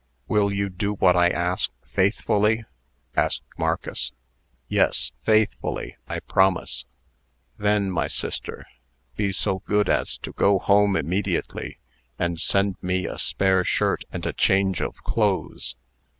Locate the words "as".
9.89-10.17